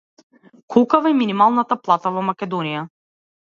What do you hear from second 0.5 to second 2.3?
Колкава е минималната плата во